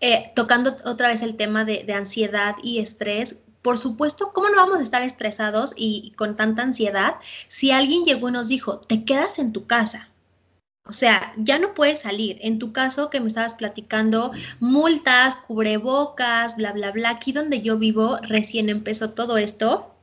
[0.00, 4.56] Eh, tocando otra vez el tema de, de ansiedad y estrés, por supuesto, ¿cómo no
[4.56, 7.14] vamos a estar estresados y, con tanta ansiedad
[7.48, 10.10] si alguien llegó y nos dijo, te quedas en tu casa?
[10.86, 12.36] O sea, ya no puedes salir.
[12.42, 17.08] En tu caso que me estabas platicando, multas, cubrebocas, bla, bla, bla.
[17.08, 19.94] Aquí donde yo vivo, recién empezó todo esto.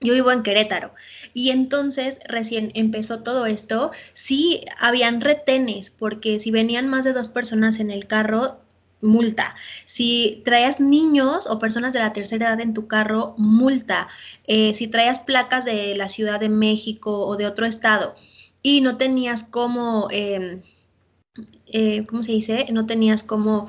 [0.00, 0.92] Yo vivo en Querétaro
[1.34, 7.28] y entonces recién empezó todo esto, sí habían retenes porque si venían más de dos
[7.28, 8.60] personas en el carro,
[9.00, 9.54] multa.
[9.84, 14.08] Si traías niños o personas de la tercera edad en tu carro, multa.
[14.46, 18.14] Eh, si traías placas de la Ciudad de México o de otro estado
[18.62, 20.62] y no tenías cómo, em,
[21.66, 22.66] eh, ¿cómo se dice?
[22.72, 23.68] No tenías cómo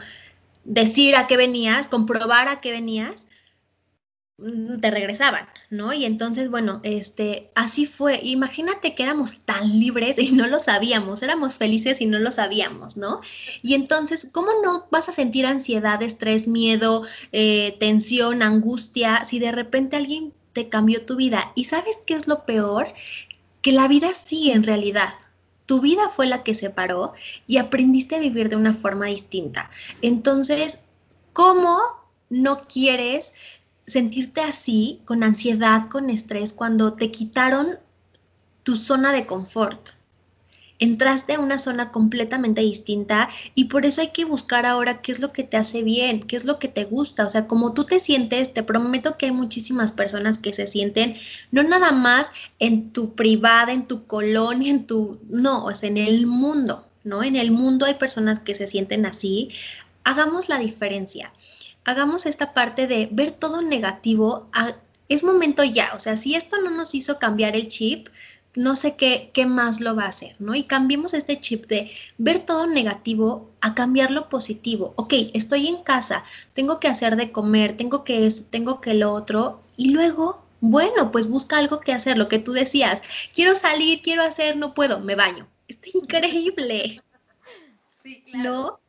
[0.63, 3.27] decir a qué venías, comprobar a qué venías,
[4.81, 5.93] te regresaban, ¿no?
[5.93, 8.19] Y entonces, bueno, este, así fue.
[8.23, 12.97] Imagínate que éramos tan libres y no lo sabíamos, éramos felices y no lo sabíamos,
[12.97, 13.21] ¿no?
[13.61, 19.51] Y entonces, ¿cómo no vas a sentir ansiedad, estrés, miedo, eh, tensión, angustia, si de
[19.51, 21.51] repente alguien te cambió tu vida?
[21.55, 22.87] ¿Y sabes qué es lo peor?
[23.61, 25.13] Que la vida sí, en realidad.
[25.65, 27.13] Tu vida fue la que se paró
[27.45, 29.69] y aprendiste a vivir de una forma distinta.
[30.01, 30.79] Entonces,
[31.33, 31.79] ¿cómo
[32.29, 33.33] no quieres
[33.89, 37.79] sentirte así, con ansiedad, con estrés, cuando te quitaron
[38.63, 39.91] tu zona de confort.
[40.77, 45.19] Entraste a una zona completamente distinta y por eso hay que buscar ahora qué es
[45.19, 47.25] lo que te hace bien, qué es lo que te gusta.
[47.25, 51.15] O sea, como tú te sientes, te prometo que hay muchísimas personas que se sienten
[51.51, 55.19] no nada más en tu privada, en tu colonia, en tu...
[55.29, 57.23] No, o sea, en el mundo, ¿no?
[57.23, 59.49] En el mundo hay personas que se sienten así.
[60.05, 61.33] Hagamos la diferencia
[61.85, 64.49] hagamos esta parte de ver todo negativo.
[65.07, 68.09] es momento ya, o sea, si esto no nos hizo cambiar el chip,
[68.55, 70.55] no sé qué, qué más lo va a hacer, ¿no?
[70.55, 74.93] Y cambiemos este chip de ver todo negativo a cambiarlo positivo.
[74.97, 79.13] Ok, estoy en casa, tengo que hacer de comer, tengo que esto, tengo que lo
[79.13, 83.01] otro, y luego, bueno, pues busca algo que hacer, lo que tú decías,
[83.33, 85.47] quiero salir, quiero hacer, no puedo, me baño.
[85.67, 87.01] Está increíble.
[88.03, 88.79] Sí, claro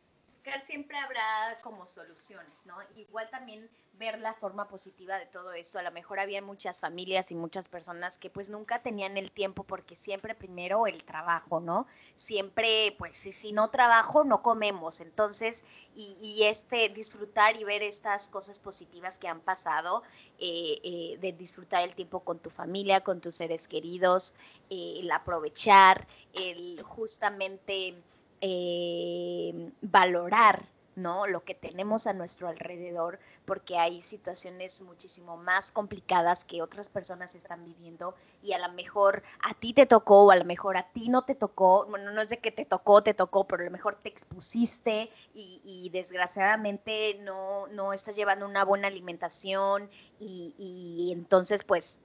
[0.61, 2.77] siempre habrá como soluciones, ¿no?
[2.97, 5.79] Igual también ver la forma positiva de todo esto.
[5.79, 9.63] A lo mejor había muchas familias y muchas personas que pues nunca tenían el tiempo
[9.65, 11.87] porque siempre primero el trabajo, ¿no?
[12.15, 15.01] Siempre, pues si no trabajo, no comemos.
[15.01, 20.03] Entonces, y, este disfrutar y ver estas cosas positivas que han pasado,
[20.39, 24.35] eh, eh, de disfrutar el tiempo con tu familia, con tus seres queridos,
[24.71, 28.03] el aprovechar, el justamente
[28.41, 30.67] eh, valorar
[31.01, 31.27] ¿no?
[31.27, 37.35] Lo que tenemos a nuestro alrededor, porque hay situaciones muchísimo más complicadas que otras personas
[37.35, 40.91] están viviendo y a lo mejor a ti te tocó o a lo mejor a
[40.93, 43.67] ti no te tocó, bueno, no es de que te tocó, te tocó, pero a
[43.67, 51.13] lo mejor te expusiste y, desgraciadamente no, no estás llevando una buena alimentación y, y
[51.13, 51.99] entonces pues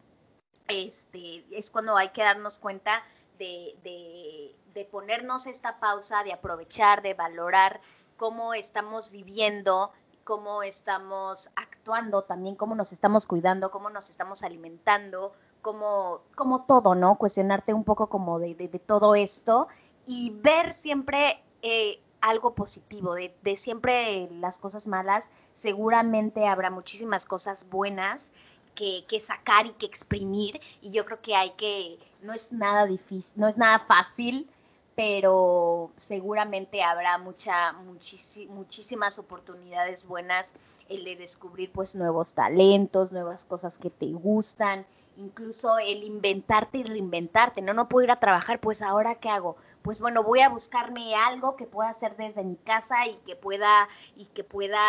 [0.68, 3.04] este, es cuando hay que darnos cuenta
[3.38, 7.82] de, de, ponernos esta pausa, de aprovechar, de valorar
[8.18, 9.92] cómo estamos viviendo,
[10.24, 16.94] cómo estamos actuando, también cómo nos estamos cuidando, cómo nos estamos alimentando, como, como todo,
[16.96, 17.16] ¿no?
[17.16, 19.68] Cuestionarte un poco como de, de, todo esto
[20.06, 27.26] y ver siempre eh, algo positivo, de, de, siempre las cosas malas, seguramente habrá muchísimas
[27.26, 28.32] cosas buenas
[28.76, 32.86] que, que, sacar y que exprimir y yo creo que hay que, no es nada
[32.86, 34.50] difícil, no es nada fácil
[34.96, 40.54] pero seguramente habrá mucha, muchísimas oportunidades buenas
[40.88, 44.86] el de descubrir pues nuevos talentos, nuevas cosas que te gustan,
[45.18, 49.58] incluso el inventarte y reinventarte, no, no puedo ir a trabajar, pues ahora qué hago,
[49.82, 53.90] pues bueno, voy a buscarme algo que pueda hacer desde mi casa y que pueda,
[54.16, 54.80] y que pueda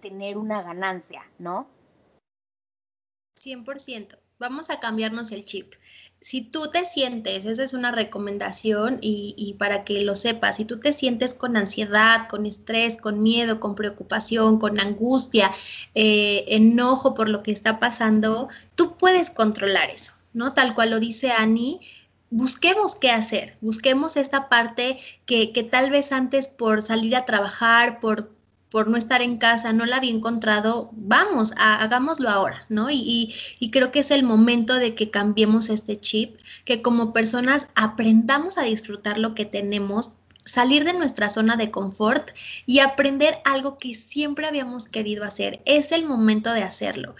[0.00, 1.66] tener una ganancia, ¿no?
[3.40, 4.18] 100%.
[4.38, 5.74] Vamos a cambiarnos el chip
[6.20, 10.80] si tú te sientes, esa es una recomendación y, para que lo sepas, si tú
[10.80, 15.52] te sientes con ansiedad, con estrés, con miedo, con preocupación, con angustia,
[15.94, 20.54] eh, enojo por lo que está pasando, tú puedes controlar eso, ¿no?
[20.54, 21.80] Tal cual lo dice Annie,
[22.30, 28.00] busquemos qué hacer, busquemos esta parte que, que tal vez antes por salir a trabajar,
[28.00, 28.37] por
[28.70, 32.90] por no estar en casa, no la había encontrado, vamos, hagámoslo ahora, ¿no?
[32.90, 37.68] Y, y, creo que es el momento de que cambiemos este chip, que como personas
[37.74, 40.12] aprendamos a disfrutar lo que tenemos,
[40.44, 42.30] salir de nuestra zona de confort
[42.66, 45.60] y aprender algo que siempre habíamos querido hacer.
[45.66, 47.14] Es el momento de hacerlo.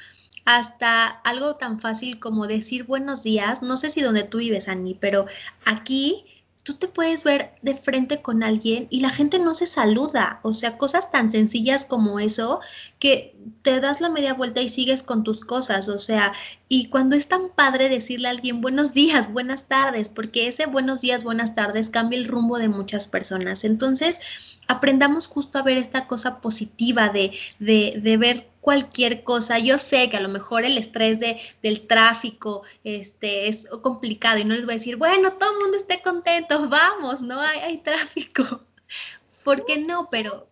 [0.44, 4.94] Hasta algo tan fácil como decir buenos días, no sé si donde tú vives, Ani,
[4.94, 5.26] pero
[5.66, 6.24] aquí
[6.68, 10.38] tú te puedes ver de frente con alguien y la gente no se saluda.
[10.42, 12.60] O sea, cosas tan sencillas como eso
[12.98, 15.88] que te das la media vuelta y sigues con tus cosas.
[15.88, 16.34] O sea,
[16.68, 21.00] y cuando es tan padre decirle a alguien buenos días, buenas tardes, porque ese buenos
[21.00, 23.64] días, buenas tardes cambia el rumbo de muchas personas.
[23.64, 24.20] Entonces,
[24.68, 29.58] aprendamos justo a ver esta cosa positiva de, de, de ver cualquier cosa.
[29.58, 34.44] Yo sé que a lo mejor el estrés de, del tráfico este, es complicado y
[34.44, 37.78] no les voy a decir, bueno, todo el mundo esté contento, vamos, no hay, hay
[37.78, 38.62] tráfico.
[39.42, 40.08] ¿Por qué no?
[40.10, 40.46] Pero,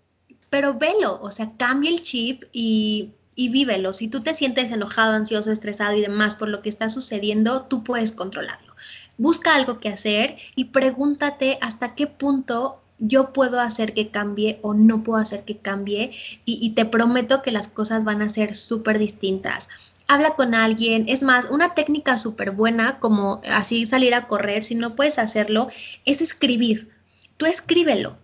[0.48, 3.92] pero velo, o sea, cambia el chip y, y vívelo.
[3.92, 7.84] Si tú te sientes enojado, ansioso, estresado y demás por lo que está sucediendo, tú
[7.84, 8.74] puedes controlarlo.
[9.18, 14.74] Busca algo que hacer y pregúntate hasta qué punto yo puedo hacer que cambie o
[14.74, 16.12] no puedo hacer que cambie
[16.44, 19.68] y, te prometo que las cosas van a ser súper distintas.
[20.08, 24.74] Habla con alguien, es más, una técnica súper buena como así salir a correr, si
[24.74, 25.68] no puedes hacerlo,
[26.04, 26.88] es escribir.
[27.36, 28.16] Tú escríbelo.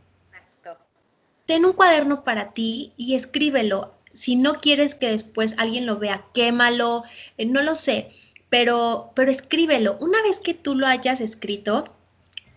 [1.47, 3.95] Ten un cuaderno para ti y escríbelo.
[4.13, 7.03] Si no quieres que después alguien lo vea, quémalo,
[7.37, 8.11] eh, no lo sé,
[8.49, 9.97] pero, pero escríbelo.
[10.01, 11.85] Una vez que tú lo hayas escrito,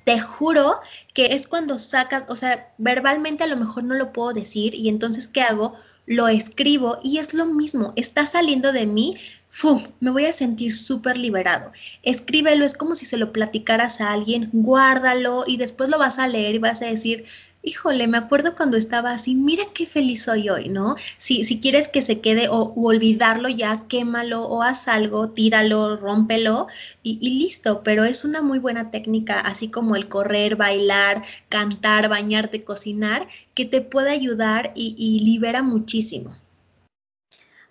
[0.05, 0.79] te juro
[1.13, 4.87] que es cuando sacas, o sea, verbalmente a lo mejor no lo puedo decir y
[4.87, 5.73] entonces, ¿qué hago?
[6.05, 9.15] Lo escribo y es lo mismo, está saliendo de mí,
[9.49, 9.83] ¡fum!
[9.99, 11.71] Me voy a sentir súper liberado.
[12.03, 16.27] Escríbelo, es como si se lo platicaras a alguien, guárdalo y después lo vas a
[16.27, 17.25] leer y vas a decir,
[17.65, 20.95] híjole, me acuerdo cuando estaba así, mira qué feliz soy hoy, ¿no?
[21.17, 26.67] Si, si quieres que se quede o, olvidarlo ya, quémalo o haz algo, tíralo, rómpelo
[27.03, 32.63] y, listo, pero es una muy buena técnica, así como el correr, bailar, cantar, bañarte,
[32.63, 36.35] cocinar, que te puede ayudar y, y libera muchísimo.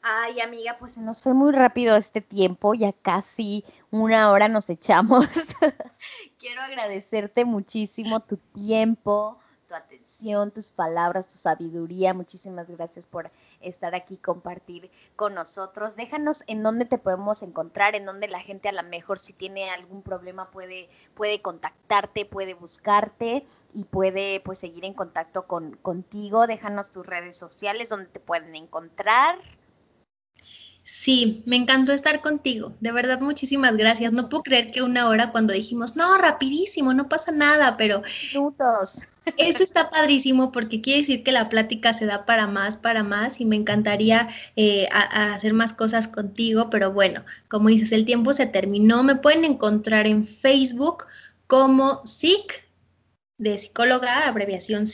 [0.02, 4.68] Ay, amiga, pues se nos fue muy rápido este tiempo, ya casi una hora nos
[4.68, 5.26] echamos.
[6.38, 9.38] Quiero agradecerte muchísimo tu tiempo,
[9.74, 12.14] atención, tus palabras, tu sabiduría.
[12.14, 15.96] Muchísimas gracias por estar aquí, compartir con nosotros.
[15.96, 19.70] Déjanos en dónde te podemos encontrar, en dónde la gente a lo mejor si tiene
[19.70, 26.46] algún problema puede, puede contactarte, puede buscarte y puede pues seguir en contacto con, contigo.
[26.46, 29.38] Déjanos tus redes sociales donde te pueden encontrar.
[30.84, 32.74] Sí, me encantó estar contigo.
[32.80, 34.12] De verdad, muchísimas gracias.
[34.12, 38.02] No puedo creer que una hora cuando dijimos, no, rapidísimo, no pasa nada, pero...
[38.32, 39.08] Minutos.
[39.38, 43.40] Eso está padrísimo porque quiere decir que la plática se da para más, para más
[43.40, 48.44] y me encantaría eh, hacer más cosas contigo, pero bueno, como dices, el tiempo se
[48.44, 49.02] terminó.
[49.02, 51.06] Me pueden encontrar en Facebook
[51.46, 52.63] como SIC
[53.44, 54.88] de psicóloga, abreviación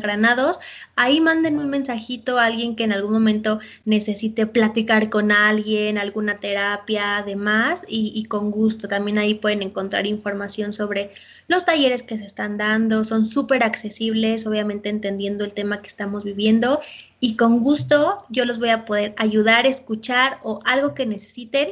[0.00, 0.58] Granados.
[0.96, 6.40] Ahí manden un mensajito a alguien que en algún momento necesite platicar con alguien, alguna
[6.40, 8.88] terapia, demás, y, y con gusto.
[8.88, 11.12] También ahí pueden encontrar información sobre
[11.46, 16.24] los talleres que se están dando, son súper accesibles, obviamente entendiendo el tema que estamos
[16.24, 16.80] viviendo
[17.20, 21.70] y con gusto yo los voy a poder ayudar, escuchar o algo que necesiten,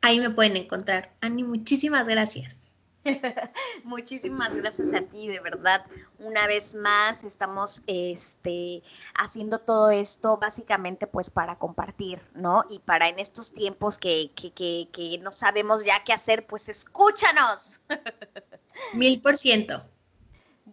[0.00, 1.12] ahí me pueden encontrar.
[1.20, 2.59] Ani, muchísimas gracias.
[3.84, 5.84] Muchísimas gracias a ti, de verdad.
[6.18, 8.82] Una vez más estamos este,
[9.14, 12.64] haciendo todo esto básicamente pues para compartir, ¿no?
[12.68, 16.68] Y para en estos tiempos que, que, que, que no sabemos ya qué hacer, pues
[16.68, 17.80] escúchanos.
[18.94, 19.82] Mil por ciento.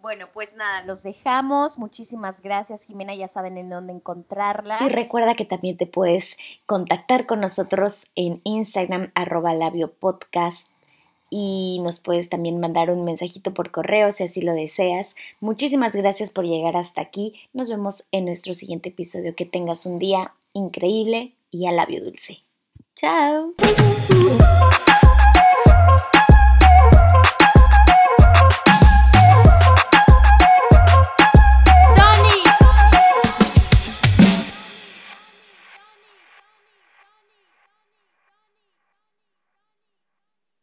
[0.01, 1.77] Bueno, pues nada, los dejamos.
[1.77, 3.15] Muchísimas gracias, Jimena.
[3.15, 4.77] Ya saben en dónde encontrarla.
[4.81, 10.67] Y recuerda que también te puedes contactar con nosotros en Instagram, arroba labio podcast
[11.29, 15.15] y nos puedes también mandar un mensajito por correo si así lo deseas.
[15.39, 17.33] Muchísimas gracias por llegar hasta aquí.
[17.53, 19.35] Nos vemos en nuestro siguiente episodio.
[19.35, 22.39] Que tengas un día increíble y a labio dulce.
[22.95, 23.53] Chao.